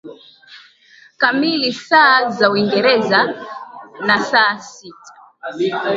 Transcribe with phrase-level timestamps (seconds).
[1.17, 3.19] kamili saa za Uingereza
[4.07, 5.13] na saa sita